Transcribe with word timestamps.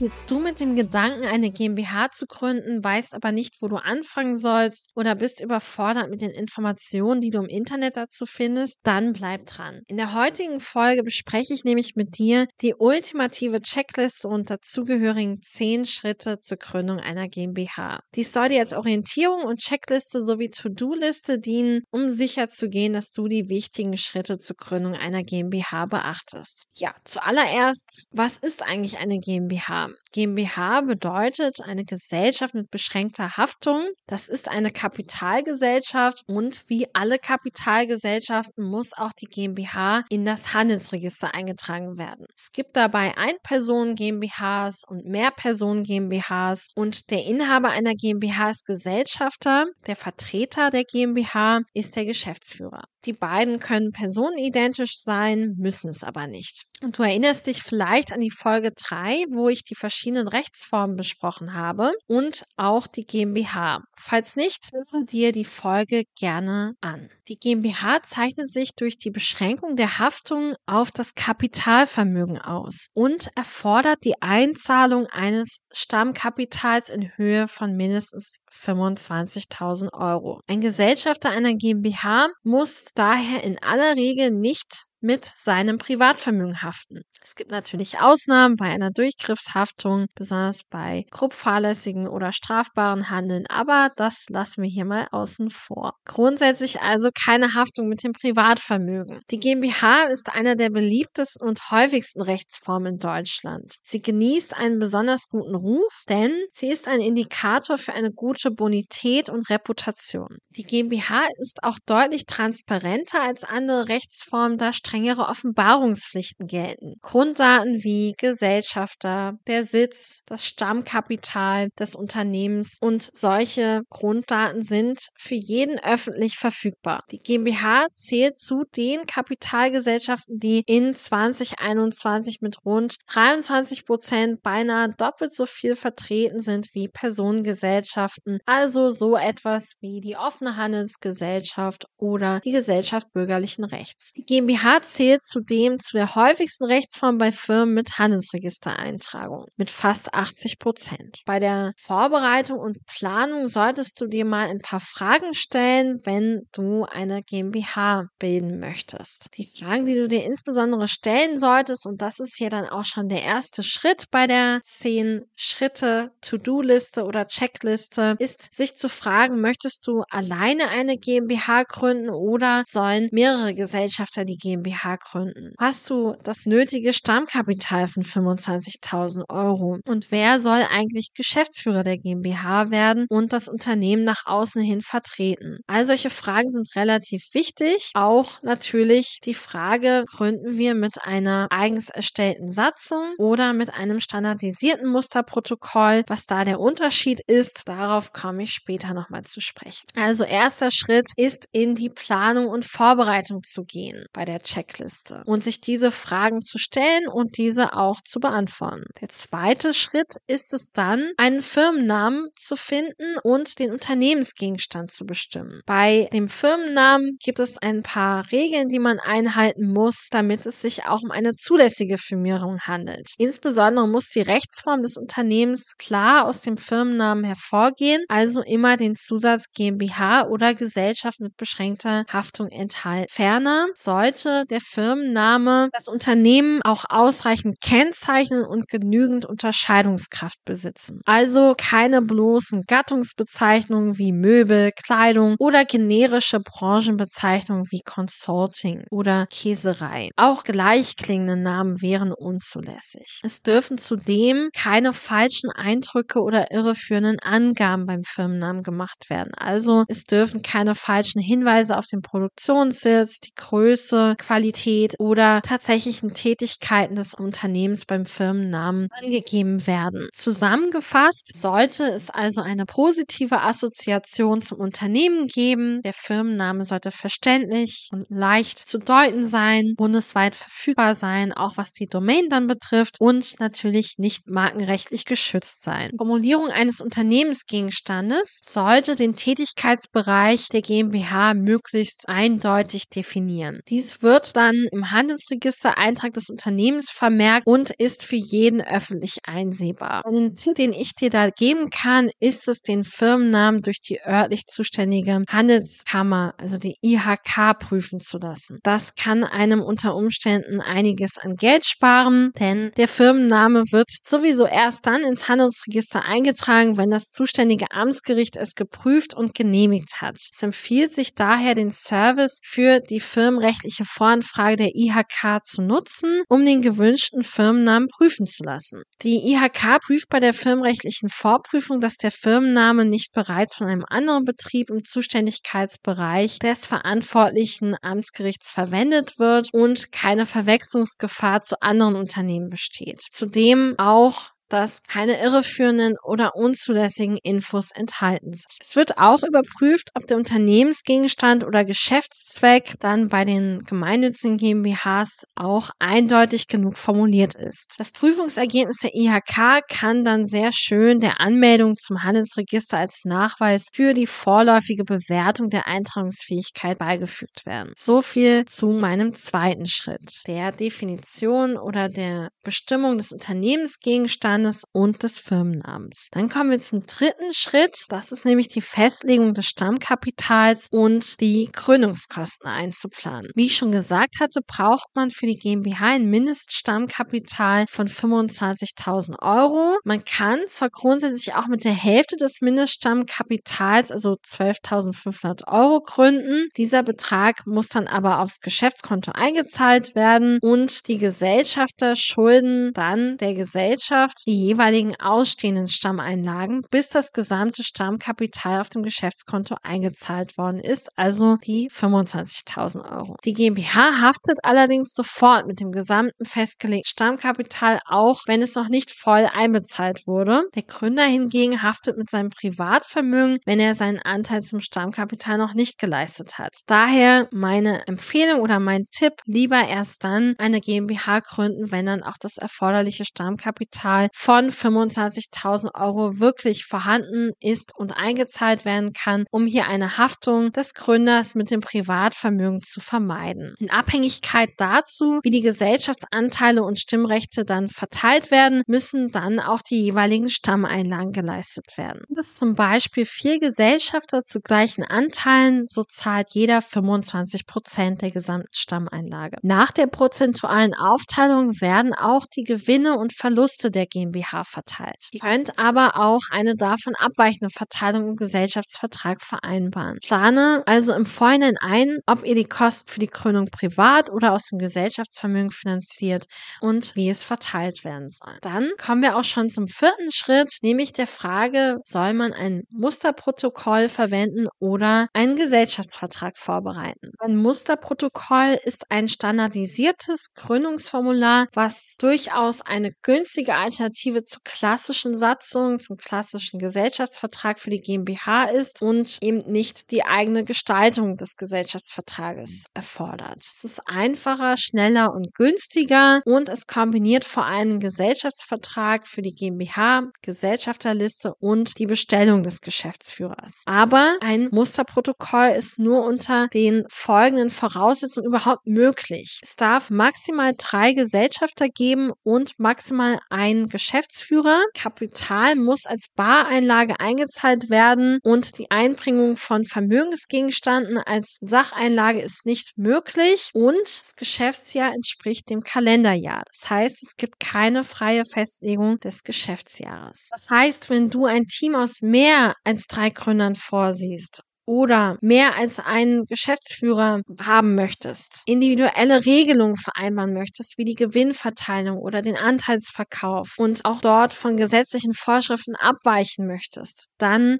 Spielst 0.00 0.30
du 0.30 0.38
mit 0.38 0.60
dem 0.60 0.76
Gedanken, 0.76 1.26
eine 1.26 1.50
GmbH 1.50 2.10
zu 2.10 2.24
gründen, 2.24 2.82
weißt 2.82 3.12
aber 3.12 3.32
nicht, 3.32 3.60
wo 3.60 3.68
du 3.68 3.76
anfangen 3.76 4.34
sollst 4.34 4.88
oder 4.94 5.14
bist 5.14 5.42
überfordert 5.42 6.08
mit 6.08 6.22
den 6.22 6.30
Informationen, 6.30 7.20
die 7.20 7.28
du 7.28 7.38
im 7.38 7.50
Internet 7.50 7.98
dazu 7.98 8.24
findest? 8.24 8.80
Dann 8.84 9.12
bleib 9.12 9.44
dran. 9.44 9.82
In 9.88 9.98
der 9.98 10.14
heutigen 10.14 10.58
Folge 10.58 11.02
bespreche 11.02 11.52
ich 11.52 11.64
nämlich 11.64 11.96
mit 11.96 12.16
dir 12.16 12.46
die 12.62 12.74
ultimative 12.74 13.60
Checkliste 13.60 14.26
und 14.26 14.48
dazugehörigen 14.48 15.42
zehn 15.42 15.84
Schritte 15.84 16.38
zur 16.38 16.56
Gründung 16.56 16.98
einer 16.98 17.28
GmbH. 17.28 18.00
Dies 18.14 18.32
soll 18.32 18.48
dir 18.48 18.60
als 18.60 18.72
Orientierung 18.72 19.44
und 19.44 19.60
Checkliste 19.60 20.22
sowie 20.22 20.48
To-Do-Liste 20.48 21.38
dienen, 21.38 21.82
um 21.90 22.08
sicherzugehen, 22.08 22.94
dass 22.94 23.10
du 23.10 23.28
die 23.28 23.50
wichtigen 23.50 23.98
Schritte 23.98 24.38
zur 24.38 24.56
Gründung 24.56 24.94
einer 24.94 25.24
GmbH 25.24 25.84
beachtest. 25.84 26.68
Ja, 26.72 26.94
zuallererst, 27.04 28.06
was 28.12 28.38
ist 28.38 28.62
eigentlich 28.62 28.96
eine 28.96 29.18
GmbH? 29.18 29.89
GmbH 30.12 30.82
bedeutet 30.82 31.60
eine 31.60 31.84
Gesellschaft 31.84 32.54
mit 32.54 32.70
beschränkter 32.70 33.36
Haftung. 33.36 33.86
Das 34.06 34.28
ist 34.28 34.48
eine 34.48 34.70
Kapitalgesellschaft 34.70 36.22
und 36.26 36.64
wie 36.68 36.86
alle 36.94 37.18
Kapitalgesellschaften 37.18 38.64
muss 38.64 38.92
auch 38.92 39.12
die 39.12 39.26
GmbH 39.26 40.04
in 40.08 40.24
das 40.24 40.54
Handelsregister 40.54 41.34
eingetragen 41.34 41.98
werden. 41.98 42.26
Es 42.36 42.52
gibt 42.52 42.76
dabei 42.76 43.16
Ein-Personen 43.16 43.94
GmbHs 43.94 44.84
und 44.84 45.06
Mehrpersonen 45.06 45.84
GmbHs 45.84 46.68
und 46.74 47.10
der 47.10 47.24
Inhaber 47.24 47.68
einer 47.68 47.94
GmbH 47.94 48.50
ist 48.50 48.66
Gesellschafter, 48.66 49.66
der 49.86 49.96
Vertreter 49.96 50.70
der 50.70 50.84
GmbH 50.84 51.60
ist 51.74 51.96
der 51.96 52.04
Geschäftsführer. 52.04 52.84
Die 53.06 53.14
beiden 53.14 53.60
können 53.60 53.92
personenidentisch 53.92 54.98
sein, 54.98 55.54
müssen 55.56 55.88
es 55.88 56.04
aber 56.04 56.26
nicht. 56.26 56.64
Und 56.82 56.98
du 56.98 57.02
erinnerst 57.02 57.46
dich 57.46 57.62
vielleicht 57.62 58.12
an 58.12 58.20
die 58.20 58.30
Folge 58.30 58.72
3, 58.72 59.24
wo 59.30 59.48
ich 59.48 59.64
die 59.64 59.74
verschiedenen 59.74 60.28
Rechtsformen 60.28 60.96
besprochen 60.96 61.54
habe 61.54 61.92
und 62.06 62.44
auch 62.56 62.86
die 62.86 63.06
GmbH. 63.06 63.82
Falls 63.96 64.36
nicht, 64.36 64.70
höre 64.72 65.04
dir 65.04 65.32
die 65.32 65.44
Folge 65.44 66.04
gerne 66.18 66.74
an. 66.80 67.10
Die 67.28 67.38
GmbH 67.38 68.02
zeichnet 68.02 68.50
sich 68.50 68.74
durch 68.74 68.98
die 68.98 69.10
Beschränkung 69.10 69.76
der 69.76 69.98
Haftung 69.98 70.54
auf 70.66 70.90
das 70.90 71.14
Kapitalvermögen 71.14 72.38
aus 72.38 72.88
und 72.92 73.30
erfordert 73.36 74.00
die 74.04 74.20
Einzahlung 74.20 75.06
eines 75.06 75.68
Stammkapitals 75.72 76.90
in 76.90 77.16
Höhe 77.16 77.46
von 77.46 77.76
mindestens 77.76 78.40
25.000 78.52 79.92
Euro. 79.92 80.40
Ein 80.46 80.60
Gesellschafter 80.60 81.30
einer 81.30 81.54
GmbH 81.54 82.28
muss 82.42 82.89
daher 82.92 83.42
in 83.44 83.58
aller 83.62 83.96
Regel 83.96 84.30
nicht 84.30 84.86
mit 85.00 85.24
seinem 85.24 85.78
Privatvermögen 85.78 86.62
haften. 86.62 87.02
Es 87.22 87.34
gibt 87.34 87.50
natürlich 87.50 87.98
Ausnahmen 88.00 88.56
bei 88.56 88.66
einer 88.66 88.88
Durchgriffshaftung, 88.90 90.06
besonders 90.14 90.62
bei 90.64 91.04
grob 91.10 91.34
fahrlässigen 91.34 92.08
oder 92.08 92.32
strafbaren 92.32 93.10
Handeln, 93.10 93.46
aber 93.48 93.90
das 93.96 94.26
lassen 94.28 94.62
wir 94.62 94.70
hier 94.70 94.84
mal 94.84 95.06
außen 95.10 95.50
vor. 95.50 95.94
Grundsätzlich 96.04 96.80
also 96.80 97.10
keine 97.12 97.54
Haftung 97.54 97.88
mit 97.88 98.02
dem 98.02 98.12
Privatvermögen. 98.12 99.20
Die 99.30 99.38
GmbH 99.38 100.04
ist 100.04 100.32
einer 100.32 100.56
der 100.56 100.70
beliebtesten 100.70 101.46
und 101.46 101.70
häufigsten 101.70 102.22
Rechtsformen 102.22 102.94
in 102.94 102.98
Deutschland. 102.98 103.74
Sie 103.82 104.00
genießt 104.00 104.56
einen 104.56 104.78
besonders 104.78 105.28
guten 105.28 105.54
Ruf, 105.54 106.04
denn 106.08 106.32
sie 106.52 106.70
ist 106.70 106.88
ein 106.88 107.00
Indikator 107.00 107.76
für 107.76 107.92
eine 107.92 108.12
gute 108.12 108.50
Bonität 108.50 109.28
und 109.28 109.50
Reputation. 109.50 110.38
Die 110.50 110.64
GmbH 110.64 111.26
ist 111.38 111.64
auch 111.64 111.78
deutlich 111.86 112.26
transparenter 112.26 113.22
als 113.22 113.44
andere 113.44 113.88
Rechtsformen, 113.88 114.58
da 114.58 114.72
strengere 114.90 115.28
Offenbarungspflichten 115.28 116.48
gelten. 116.48 116.96
Grunddaten 117.00 117.84
wie 117.84 118.14
Gesellschafter, 118.18 119.34
der 119.46 119.62
Sitz, 119.62 120.22
das 120.26 120.44
Stammkapital 120.44 121.68
des 121.78 121.94
Unternehmens 121.94 122.76
und 122.80 123.08
solche 123.12 123.82
Grunddaten 123.88 124.62
sind 124.62 125.10
für 125.16 125.36
jeden 125.36 125.78
öffentlich 125.78 126.38
verfügbar. 126.38 127.04
Die 127.12 127.20
GmbH 127.20 127.86
zählt 127.92 128.36
zu 128.36 128.64
den 128.76 129.06
Kapitalgesellschaften, 129.06 130.40
die 130.40 130.64
in 130.66 130.96
2021 130.96 132.40
mit 132.40 132.64
rund 132.64 132.96
23 133.06 133.86
Prozent 133.86 134.42
beinahe 134.42 134.88
doppelt 134.98 135.32
so 135.32 135.46
viel 135.46 135.76
vertreten 135.76 136.40
sind 136.40 136.66
wie 136.74 136.88
Personengesellschaften, 136.88 138.40
also 138.44 138.90
so 138.90 139.16
etwas 139.16 139.76
wie 139.80 140.00
die 140.00 140.16
offene 140.16 140.56
Handelsgesellschaft 140.56 141.84
oder 141.96 142.40
die 142.40 142.50
Gesellschaft 142.52 143.12
bürgerlichen 143.12 143.64
Rechts. 143.64 144.12
Die 144.14 144.24
GmbH 144.24 144.79
zählt 144.82 145.22
zudem 145.22 145.78
zu 145.78 145.96
der 145.96 146.14
häufigsten 146.14 146.64
Rechtsform 146.64 147.18
bei 147.18 147.32
Firmen 147.32 147.74
mit 147.74 147.98
Handelsregistereintragung 147.98 149.46
mit 149.56 149.70
fast 149.70 150.14
80 150.14 150.58
Prozent. 150.58 151.20
Bei 151.26 151.38
der 151.38 151.72
Vorbereitung 151.76 152.58
und 152.58 152.84
Planung 152.86 153.48
solltest 153.48 154.00
du 154.00 154.06
dir 154.06 154.24
mal 154.24 154.48
ein 154.48 154.60
paar 154.60 154.80
Fragen 154.80 155.34
stellen, 155.34 155.98
wenn 156.04 156.42
du 156.52 156.84
eine 156.84 157.22
GmbH 157.22 158.06
bilden 158.18 158.58
möchtest. 158.58 159.28
Die 159.36 159.46
Fragen, 159.46 159.84
die 159.84 159.94
du 159.94 160.08
dir 160.08 160.24
insbesondere 160.24 160.88
stellen 160.88 161.38
solltest, 161.38 161.86
und 161.86 162.02
das 162.02 162.18
ist 162.18 162.36
hier 162.36 162.50
dann 162.50 162.66
auch 162.66 162.84
schon 162.84 163.08
der 163.08 163.22
erste 163.22 163.62
Schritt 163.62 164.04
bei 164.10 164.26
der 164.26 164.60
10 164.62 165.24
Schritte 165.34 166.10
To-Do-Liste 166.22 167.04
oder 167.04 167.26
Checkliste, 167.26 168.16
ist 168.18 168.54
sich 168.54 168.74
zu 168.74 168.88
fragen, 168.88 169.40
möchtest 169.40 169.86
du 169.86 170.02
alleine 170.10 170.68
eine 170.68 170.96
GmbH 170.96 171.64
gründen 171.64 172.10
oder 172.10 172.64
sollen 172.66 173.08
mehrere 173.12 173.54
Gesellschafter 173.54 174.24
die 174.24 174.36
GmbH 174.36 174.69
GmbH 174.70 174.96
gründen? 174.96 175.54
Hast 175.58 175.88
du 175.90 176.14
das 176.22 176.46
nötige 176.46 176.92
Stammkapital 176.92 177.88
von 177.88 178.02
25.000 178.02 179.28
Euro? 179.28 179.78
Und 179.86 180.10
wer 180.10 180.40
soll 180.40 180.64
eigentlich 180.70 181.12
Geschäftsführer 181.14 181.84
der 181.84 181.98
GmbH 181.98 182.70
werden 182.70 183.06
und 183.08 183.32
das 183.32 183.48
Unternehmen 183.48 184.04
nach 184.04 184.26
außen 184.26 184.62
hin 184.62 184.80
vertreten? 184.80 185.58
All 185.66 185.84
solche 185.84 186.10
Fragen 186.10 186.50
sind 186.50 186.68
relativ 186.76 187.22
wichtig. 187.32 187.90
Auch 187.94 188.42
natürlich 188.42 189.20
die 189.24 189.34
Frage, 189.34 190.04
gründen 190.06 190.56
wir 190.56 190.74
mit 190.74 191.02
einer 191.02 191.48
eigens 191.50 191.90
erstellten 191.90 192.48
Satzung 192.48 193.14
oder 193.18 193.52
mit 193.52 193.74
einem 193.74 194.00
standardisierten 194.00 194.88
Musterprotokoll? 194.88 196.04
Was 196.06 196.26
da 196.26 196.44
der 196.44 196.60
Unterschied 196.60 197.20
ist, 197.26 197.62
darauf 197.66 198.12
komme 198.12 198.44
ich 198.44 198.52
später 198.52 198.94
nochmal 198.94 199.24
zu 199.24 199.40
sprechen. 199.40 199.86
Also 199.96 200.24
erster 200.24 200.70
Schritt 200.70 201.08
ist 201.16 201.46
in 201.52 201.74
die 201.74 201.90
Planung 201.90 202.46
und 202.46 202.64
Vorbereitung 202.64 203.42
zu 203.42 203.64
gehen 203.64 204.04
bei 204.12 204.24
der 204.24 204.40
Check 204.40 204.59
Checkliste 204.60 205.22
und 205.26 205.42
sich 205.42 205.60
diese 205.60 205.90
Fragen 205.90 206.42
zu 206.42 206.58
stellen 206.58 207.08
und 207.08 207.36
diese 207.38 207.74
auch 207.74 208.00
zu 208.02 208.20
beantworten. 208.20 208.84
Der 209.00 209.08
zweite 209.08 209.74
Schritt 209.74 210.14
ist 210.26 210.52
es 210.52 210.70
dann, 210.72 211.12
einen 211.16 211.40
Firmennamen 211.40 212.28
zu 212.36 212.56
finden 212.56 213.16
und 213.22 213.58
den 213.58 213.72
Unternehmensgegenstand 213.72 214.90
zu 214.90 215.06
bestimmen. 215.06 215.62
Bei 215.66 216.08
dem 216.12 216.28
Firmennamen 216.28 217.16
gibt 217.22 217.40
es 217.40 217.58
ein 217.58 217.82
paar 217.82 218.30
Regeln, 218.30 218.68
die 218.68 218.78
man 218.78 218.98
einhalten 218.98 219.72
muss, 219.72 220.08
damit 220.10 220.46
es 220.46 220.60
sich 220.60 220.84
auch 220.84 221.02
um 221.02 221.10
eine 221.10 221.34
zulässige 221.34 221.96
Firmierung 221.98 222.60
handelt. 222.60 223.14
Insbesondere 223.18 223.88
muss 223.88 224.10
die 224.10 224.20
Rechtsform 224.20 224.82
des 224.82 224.96
Unternehmens 224.96 225.74
klar 225.78 226.26
aus 226.26 226.42
dem 226.42 226.56
Firmennamen 226.56 227.24
hervorgehen, 227.24 228.02
also 228.08 228.42
immer 228.42 228.76
den 228.76 228.96
Zusatz 228.96 229.46
GmbH 229.54 230.26
oder 230.28 230.54
Gesellschaft 230.54 231.20
mit 231.20 231.36
beschränkter 231.36 232.04
Haftung 232.12 232.48
enthalten. 232.48 233.06
Ferner 233.10 233.68
sollte 233.74 234.44
der 234.50 234.60
Firmenname 234.60 235.68
das 235.72 235.88
Unternehmen 235.88 236.60
auch 236.62 236.84
ausreichend 236.88 237.60
kennzeichnen 237.60 238.44
und 238.44 238.68
genügend 238.68 239.24
Unterscheidungskraft 239.24 240.38
besitzen. 240.44 241.00
Also 241.04 241.54
keine 241.56 242.02
bloßen 242.02 242.64
Gattungsbezeichnungen 242.66 243.96
wie 243.98 244.12
Möbel, 244.12 244.72
Kleidung 244.72 245.36
oder 245.38 245.64
generische 245.64 246.40
Branchenbezeichnungen 246.40 247.66
wie 247.70 247.80
Consulting 247.84 248.84
oder 248.90 249.26
Käserei. 249.30 250.10
Auch 250.16 250.42
gleichklingende 250.42 251.36
Namen 251.36 251.80
wären 251.80 252.12
unzulässig. 252.12 253.20
Es 253.22 253.42
dürfen 253.42 253.78
zudem 253.78 254.48
keine 254.54 254.92
falschen 254.92 255.50
Eindrücke 255.50 256.20
oder 256.20 256.50
irreführenden 256.50 257.20
Angaben 257.20 257.86
beim 257.86 258.02
Firmennamen 258.02 258.62
gemacht 258.62 259.08
werden. 259.08 259.32
Also 259.36 259.84
es 259.88 260.04
dürfen 260.04 260.42
keine 260.42 260.74
falschen 260.74 261.20
Hinweise 261.20 261.76
auf 261.76 261.86
den 261.86 262.00
Produktionssitz, 262.00 263.20
die 263.20 263.32
Größe, 263.36 264.16
Qualität 264.18 264.39
Geschäftsmodalität 264.40 264.94
oder 264.98 265.42
tatsächlichen 265.42 266.14
Tätigkeiten 266.14 266.94
des 266.94 267.14
Unternehmens 267.14 267.84
beim 267.84 268.06
Firmennamen 268.06 268.88
angegeben 268.90 269.66
werden. 269.66 270.08
Zusammengefasst 270.12 271.32
sollte 271.38 271.84
es 271.84 272.10
also 272.10 272.40
eine 272.40 272.64
positive 272.64 273.42
Assoziation 273.42 274.42
zum 274.42 274.58
Unternehmen 274.58 275.26
geben. 275.26 275.82
Der 275.82 275.92
Firmenname 275.92 276.64
sollte 276.64 276.90
verständlich 276.90 277.88
und 277.92 278.06
leicht 278.08 278.58
zu 278.58 278.78
deuten 278.78 279.24
sein, 279.24 279.74
bundesweit 279.76 280.34
verfügbar 280.34 280.94
sein, 280.94 281.32
auch 281.32 281.56
was 281.56 281.72
die 281.72 281.86
Domain 281.86 282.28
dann 282.30 282.46
betrifft 282.46 282.96
und 283.00 283.38
natürlich 283.40 283.94
nicht 283.98 284.26
markenrechtlich 284.28 285.04
geschützt 285.04 285.62
sein. 285.62 285.90
Formulierung 285.96 286.48
eines 286.48 286.80
Unternehmensgegenstandes 286.80 288.40
sollte 288.44 288.96
den 288.96 289.16
Tätigkeitsbereich 289.16 290.48
der 290.48 290.62
GmbH 290.62 291.34
möglichst 291.34 292.08
eindeutig 292.08 292.88
definieren. 292.88 293.60
Dies 293.68 294.02
wird 294.02 294.29
dann 294.32 294.66
im 294.72 294.90
Handelsregister-Eintrag 294.90 296.12
des 296.14 296.30
Unternehmens 296.30 296.90
vermerkt 296.90 297.46
und 297.46 297.70
ist 297.70 298.04
für 298.04 298.16
jeden 298.16 298.60
öffentlich 298.60 299.18
einsehbar. 299.24 300.04
Ein 300.06 300.34
Tipp, 300.34 300.54
den 300.54 300.72
ich 300.72 300.94
dir 300.94 301.10
da 301.10 301.28
geben 301.28 301.70
kann, 301.70 302.10
ist 302.20 302.48
es, 302.48 302.62
den 302.62 302.84
Firmennamen 302.84 303.62
durch 303.62 303.80
die 303.80 304.00
örtlich 304.00 304.46
zuständige 304.46 305.24
Handelskammer, 305.28 306.34
also 306.38 306.58
die 306.58 306.76
IHK, 306.82 307.58
prüfen 307.58 308.00
zu 308.00 308.18
lassen. 308.18 308.58
Das 308.62 308.94
kann 308.94 309.24
einem 309.24 309.60
unter 309.62 309.94
Umständen 309.94 310.60
einiges 310.60 311.18
an 311.18 311.36
Geld 311.36 311.64
sparen, 311.64 312.32
denn 312.38 312.72
der 312.76 312.88
Firmenname 312.88 313.64
wird 313.70 313.90
sowieso 314.02 314.46
erst 314.46 314.86
dann 314.86 315.02
ins 315.02 315.28
Handelsregister 315.28 316.04
eingetragen, 316.04 316.76
wenn 316.76 316.90
das 316.90 317.10
zuständige 317.10 317.70
Amtsgericht 317.70 318.36
es 318.36 318.54
geprüft 318.54 319.14
und 319.14 319.34
genehmigt 319.34 320.00
hat. 320.00 320.16
Es 320.16 320.42
empfiehlt 320.42 320.92
sich 320.92 321.14
daher, 321.14 321.54
den 321.54 321.70
Service 321.70 322.40
für 322.44 322.80
die 322.80 323.00
firmenrechtliche 323.00 323.84
Voranfrage 324.10 324.56
der 324.56 324.74
IHK 324.74 325.40
zu 325.44 325.62
nutzen, 325.62 326.22
um 326.28 326.44
den 326.44 326.62
gewünschten 326.62 327.22
Firmennamen 327.22 327.88
prüfen 327.88 328.26
zu 328.26 328.42
lassen. 328.42 328.82
Die 329.02 329.32
IHK 329.32 329.80
prüft 329.80 330.08
bei 330.08 330.18
der 330.18 330.34
firmenrechtlichen 330.34 331.08
Vorprüfung, 331.08 331.80
dass 331.80 331.96
der 331.96 332.10
Firmenname 332.10 332.84
nicht 332.84 333.12
bereits 333.12 333.54
von 333.54 333.68
einem 333.68 333.84
anderen 333.86 334.24
Betrieb 334.24 334.70
im 334.70 334.82
Zuständigkeitsbereich 334.84 336.40
des 336.40 336.66
verantwortlichen 336.66 337.76
Amtsgerichts 337.82 338.50
verwendet 338.50 339.18
wird 339.18 339.50
und 339.52 339.92
keine 339.92 340.26
Verwechslungsgefahr 340.26 341.42
zu 341.42 341.62
anderen 341.62 341.94
Unternehmen 341.94 342.50
besteht. 342.50 343.02
Zudem 343.10 343.76
auch 343.78 344.30
dass 344.50 344.82
keine 344.82 345.20
irreführenden 345.20 345.96
oder 346.02 346.34
unzulässigen 346.34 347.16
Infos 347.16 347.70
enthalten 347.70 348.32
sind. 348.32 348.56
Es 348.60 348.76
wird 348.76 348.98
auch 348.98 349.22
überprüft, 349.22 349.90
ob 349.94 350.06
der 350.06 350.16
Unternehmensgegenstand 350.16 351.44
oder 351.44 351.64
Geschäftszweck 351.64 352.74
dann 352.80 353.08
bei 353.08 353.24
den 353.24 353.60
gemeinnützigen 353.64 354.36
GmbHs 354.36 355.24
auch 355.36 355.70
eindeutig 355.78 356.48
genug 356.48 356.76
formuliert 356.76 357.34
ist. 357.34 357.74
Das 357.78 357.92
Prüfungsergebnis 357.92 358.78
der 358.78 358.94
IHK 358.94 359.66
kann 359.68 360.04
dann 360.04 360.26
sehr 360.26 360.50
schön 360.52 361.00
der 361.00 361.20
Anmeldung 361.20 361.76
zum 361.76 362.02
Handelsregister 362.02 362.78
als 362.78 363.02
Nachweis 363.04 363.68
für 363.72 363.94
die 363.94 364.06
vorläufige 364.06 364.84
Bewertung 364.84 365.48
der 365.48 365.66
Eintragungsfähigkeit 365.66 366.78
beigefügt 366.78 367.46
werden. 367.46 367.72
So 367.76 368.02
viel 368.02 368.44
zu 368.46 368.70
meinem 368.70 369.14
zweiten 369.14 369.66
Schritt, 369.66 370.22
der 370.26 370.50
Definition 370.50 371.56
oder 371.56 371.88
der 371.88 372.30
Bestimmung 372.42 372.98
des 372.98 373.12
Unternehmensgegenstands 373.12 374.39
Konzernes 374.40 374.64
und 374.72 375.02
des 375.02 375.18
Firmennamens. 375.18 376.08
Dann 376.12 376.28
kommen 376.28 376.50
wir 376.50 376.60
zum 376.60 376.84
dritten 376.86 377.32
Schritt. 377.32 377.84
Das 377.88 378.12
ist 378.12 378.24
nämlich 378.24 378.48
die 378.48 378.60
Festlegung 378.60 379.34
des 379.34 379.46
Stammkapitals 379.46 380.68
und 380.70 381.20
die 381.20 381.48
Gründungskosten 381.52 382.48
einzuplanen. 382.48 383.30
Wie 383.34 383.46
ich 383.46 383.56
schon 383.56 383.72
gesagt 383.72 384.20
hatte, 384.20 384.40
braucht 384.46 384.88
man 384.94 385.10
für 385.10 385.26
die 385.26 385.36
GmbH 385.36 385.94
ein 385.94 386.06
Mindeststammkapital 386.06 387.66
von 387.68 387.88
25.000 387.88 389.20
Euro. 389.20 389.78
Man 389.84 390.04
kann 390.04 390.40
zwar 390.48 390.70
grundsätzlich 390.70 391.34
auch 391.34 391.46
mit 391.46 391.64
der 391.64 391.74
Hälfte 391.74 392.16
des 392.16 392.40
Mindeststammkapitals, 392.40 393.90
also 393.90 394.12
12.500 394.12 395.46
Euro, 395.48 395.80
gründen. 395.80 396.48
Dieser 396.56 396.82
Betrag 396.82 397.46
muss 397.46 397.68
dann 397.68 397.86
aber 397.86 398.20
aufs 398.20 398.40
Geschäftskonto 398.40 399.12
eingezahlt 399.12 399.94
werden 399.94 400.38
und 400.40 400.88
die 400.88 400.98
Gesellschafter 400.98 401.94
schulden 401.96 402.72
dann 402.72 403.16
der 403.18 403.34
Gesellschaft 403.34 404.22
die 404.30 404.44
jeweiligen 404.46 404.94
ausstehenden 405.00 405.66
Stammeinlagen, 405.66 406.62
bis 406.70 406.88
das 406.88 407.10
gesamte 407.10 407.64
Stammkapital 407.64 408.60
auf 408.60 408.70
dem 408.70 408.84
Geschäftskonto 408.84 409.56
eingezahlt 409.64 410.38
worden 410.38 410.60
ist, 410.60 410.88
also 410.94 411.36
die 411.44 411.68
25.000 411.68 412.88
Euro. 412.96 413.16
Die 413.24 413.32
GmbH 413.32 414.00
haftet 414.00 414.38
allerdings 414.44 414.94
sofort 414.94 415.48
mit 415.48 415.58
dem 415.58 415.72
gesamten 415.72 416.24
festgelegten 416.24 416.88
Stammkapital, 416.88 417.80
auch 417.86 418.20
wenn 418.26 418.40
es 418.40 418.54
noch 418.54 418.68
nicht 418.68 418.92
voll 418.92 419.28
einbezahlt 419.32 420.06
wurde. 420.06 420.44
Der 420.54 420.62
Gründer 420.62 421.06
hingegen 421.06 421.64
haftet 421.64 421.98
mit 421.98 422.08
seinem 422.08 422.30
Privatvermögen, 422.30 423.38
wenn 423.46 423.58
er 423.58 423.74
seinen 423.74 423.98
Anteil 423.98 424.44
zum 424.44 424.60
Stammkapital 424.60 425.38
noch 425.38 425.54
nicht 425.54 425.76
geleistet 425.76 426.38
hat. 426.38 426.52
Daher 426.66 427.26
meine 427.32 427.84
Empfehlung 427.88 428.42
oder 428.42 428.60
mein 428.60 428.84
Tipp, 428.92 429.14
lieber 429.24 429.66
erst 429.66 430.04
dann 430.04 430.36
eine 430.38 430.60
GmbH 430.60 431.18
gründen, 431.18 431.72
wenn 431.72 431.86
dann 431.86 432.04
auch 432.04 432.16
das 432.20 432.36
erforderliche 432.36 433.04
Stammkapital 433.04 434.08
von 434.22 434.50
25.000 434.50 435.74
Euro 435.74 436.18
wirklich 436.18 436.66
vorhanden 436.66 437.32
ist 437.40 437.72
und 437.74 437.96
eingezahlt 437.96 438.66
werden 438.66 438.92
kann, 438.92 439.24
um 439.30 439.46
hier 439.46 439.66
eine 439.66 439.96
Haftung 439.96 440.52
des 440.52 440.74
Gründers 440.74 441.34
mit 441.34 441.50
dem 441.50 441.60
Privatvermögen 441.60 442.60
zu 442.60 442.80
vermeiden. 442.80 443.54
In 443.58 443.70
Abhängigkeit 443.70 444.50
dazu, 444.58 445.20
wie 445.22 445.30
die 445.30 445.40
Gesellschaftsanteile 445.40 446.62
und 446.62 446.78
Stimmrechte 446.78 447.46
dann 447.46 447.68
verteilt 447.68 448.30
werden, 448.30 448.60
müssen 448.66 449.10
dann 449.10 449.40
auch 449.40 449.62
die 449.62 449.84
jeweiligen 449.84 450.28
Stammeinlagen 450.28 451.12
geleistet 451.12 451.78
werden. 451.78 452.02
Das 452.10 452.34
zum 452.34 452.54
Beispiel 452.54 453.06
vier 453.06 453.38
Gesellschafter 453.38 454.22
zu 454.22 454.40
gleichen 454.42 454.84
Anteilen, 454.84 455.64
so 455.66 455.82
zahlt 455.82 456.34
jeder 456.34 456.60
25 456.60 457.46
Prozent 457.46 458.02
der 458.02 458.10
gesamten 458.10 458.52
Stammeinlage. 458.52 459.38
Nach 459.40 459.72
der 459.72 459.86
prozentualen 459.86 460.74
Aufteilung 460.74 461.58
werden 461.62 461.94
auch 461.94 462.26
die 462.26 462.44
Gewinne 462.44 462.98
und 462.98 463.14
Verluste 463.14 463.70
der 463.70 463.86
GmbH 463.86 463.99
GmbH 464.00 464.44
verteilt. 464.44 465.08
Ihr 465.12 465.20
könnt 465.20 465.58
aber 465.58 465.96
auch 465.96 466.20
eine 466.30 466.56
davon 466.56 466.94
abweichende 466.96 467.50
Verteilung 467.50 468.10
im 468.10 468.16
Gesellschaftsvertrag 468.16 469.20
vereinbaren. 469.20 469.98
Plane 470.00 470.62
also 470.66 470.94
im 470.94 471.06
Vorhinein 471.06 471.56
ein, 471.60 471.98
ob 472.06 472.24
ihr 472.24 472.34
die 472.34 472.44
Kosten 472.44 472.90
für 472.90 473.00
die 473.00 473.06
Gründung 473.06 473.48
privat 473.50 474.10
oder 474.10 474.32
aus 474.32 474.46
dem 474.46 474.58
Gesellschaftsvermögen 474.58 475.50
finanziert 475.50 476.26
und 476.60 476.94
wie 476.96 477.10
es 477.10 477.24
verteilt 477.24 477.84
werden 477.84 478.08
soll. 478.08 478.38
Dann 478.40 478.70
kommen 478.78 479.02
wir 479.02 479.16
auch 479.16 479.24
schon 479.24 479.50
zum 479.50 479.66
vierten 479.66 480.10
Schritt, 480.12 480.58
nämlich 480.62 480.92
der 480.92 481.06
Frage, 481.06 481.76
soll 481.84 482.14
man 482.14 482.32
ein 482.32 482.62
Musterprotokoll 482.70 483.88
verwenden 483.88 484.46
oder 484.58 485.08
einen 485.12 485.36
Gesellschaftsvertrag 485.36 486.38
vorbereiten. 486.38 487.12
Ein 487.18 487.36
Musterprotokoll 487.36 488.58
ist 488.64 488.90
ein 488.90 489.08
standardisiertes 489.08 490.34
Gründungsformular, 490.34 491.46
was 491.52 491.96
durchaus 491.98 492.62
eine 492.62 492.92
günstige 493.02 493.54
Alternative 493.54 493.89
Alternative 493.90 494.22
zur 494.22 494.42
klassischen 494.44 495.16
Satzung, 495.16 495.80
zum 495.80 495.96
klassischen 495.96 496.60
Gesellschaftsvertrag 496.60 497.58
für 497.58 497.70
die 497.70 497.80
GmbH 497.80 498.44
ist 498.44 498.82
und 498.82 499.18
eben 499.20 499.38
nicht 499.50 499.90
die 499.90 500.04
eigene 500.04 500.44
Gestaltung 500.44 501.16
des 501.16 501.36
Gesellschaftsvertrages 501.36 502.66
erfordert. 502.72 503.44
Es 503.52 503.64
ist 503.64 503.80
einfacher, 503.86 504.56
schneller 504.56 505.12
und 505.12 505.34
günstiger 505.34 506.22
und 506.24 506.48
es 506.48 506.68
kombiniert 506.68 507.24
vor 507.24 507.46
allem 507.46 507.80
Gesellschaftsvertrag 507.80 509.08
für 509.08 509.22
die 509.22 509.34
GmbH, 509.34 510.04
Gesellschafterliste 510.22 511.34
und 511.40 511.76
die 511.80 511.86
Bestellung 511.86 512.44
des 512.44 512.60
Geschäftsführers. 512.60 513.64
Aber 513.66 514.18
ein 514.20 514.48
Musterprotokoll 514.52 515.54
ist 515.56 515.80
nur 515.80 516.04
unter 516.04 516.46
den 516.48 516.84
folgenden 516.88 517.50
Voraussetzungen 517.50 518.28
überhaupt 518.28 518.68
möglich. 518.68 519.40
Es 519.42 519.56
darf 519.56 519.90
maximal 519.90 520.52
drei 520.56 520.92
Gesellschafter 520.92 521.68
geben 521.68 522.12
und 522.22 522.56
maximal 522.58 523.18
ein 523.30 523.68
Geschäftsführer 523.68 523.79
Geschäftsführer. 523.80 524.62
Kapital 524.74 525.56
muss 525.56 525.86
als 525.86 526.08
Bareinlage 526.14 527.00
eingezahlt 527.00 527.70
werden 527.70 528.18
und 528.22 528.58
die 528.58 528.70
Einbringung 528.70 529.38
von 529.38 529.64
Vermögensgegenständen 529.64 530.98
als 530.98 531.38
Sacheinlage 531.40 532.20
ist 532.20 532.44
nicht 532.44 532.76
möglich 532.76 533.48
und 533.54 533.80
das 533.82 534.14
Geschäftsjahr 534.16 534.92
entspricht 534.92 535.48
dem 535.48 535.62
Kalenderjahr. 535.62 536.42
Das 536.52 536.68
heißt, 536.68 537.02
es 537.02 537.16
gibt 537.16 537.40
keine 537.40 537.82
freie 537.82 538.24
Festlegung 538.26 538.98
des 539.00 539.22
Geschäftsjahres. 539.22 540.28
Das 540.30 540.50
heißt, 540.50 540.90
wenn 540.90 541.08
du 541.08 541.24
ein 541.24 541.46
Team 541.46 541.74
aus 541.74 542.02
mehr 542.02 542.56
als 542.64 542.86
drei 542.86 543.08
Gründern 543.08 543.54
vorsiehst 543.54 544.42
oder 544.70 545.18
mehr 545.20 545.56
als 545.56 545.80
einen 545.80 546.26
Geschäftsführer 546.26 547.22
haben 547.42 547.74
möchtest, 547.74 548.42
individuelle 548.46 549.26
Regelungen 549.26 549.74
vereinbaren 549.74 550.32
möchtest, 550.32 550.78
wie 550.78 550.84
die 550.84 550.94
Gewinnverteilung 550.94 551.98
oder 551.98 552.22
den 552.22 552.36
Anteilsverkauf 552.36 553.56
und 553.58 553.84
auch 553.84 554.00
dort 554.00 554.32
von 554.32 554.56
gesetzlichen 554.56 555.12
Vorschriften 555.12 555.74
abweichen 555.74 556.46
möchtest, 556.46 557.08
dann 557.18 557.58